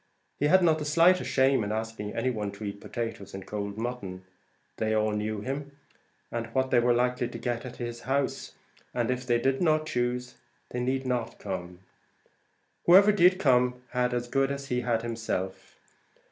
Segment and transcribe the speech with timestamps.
[0.39, 3.77] He had not the slightest shame at asking any one to eat potatoes and cold
[3.77, 4.23] mutton.
[4.77, 5.77] They all knew him,
[6.31, 8.53] and what they were likely to get at his house,
[8.95, 10.37] and if they did not choose,
[10.71, 11.81] they need not come.
[12.87, 15.77] Whoever did come had as good as he had himself.